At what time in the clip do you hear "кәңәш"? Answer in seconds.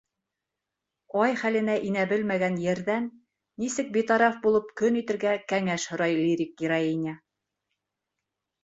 5.55-5.87